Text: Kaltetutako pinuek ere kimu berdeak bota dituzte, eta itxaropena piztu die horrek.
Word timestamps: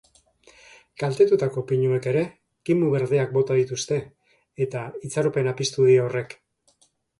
Kaltetutako 1.01 1.63
pinuek 1.71 2.07
ere 2.13 2.23
kimu 2.71 2.89
berdeak 2.95 3.37
bota 3.37 3.59
dituzte, 3.61 4.01
eta 4.67 4.85
itxaropena 5.11 5.57
piztu 5.63 5.89
die 5.93 6.01
horrek. 6.09 6.37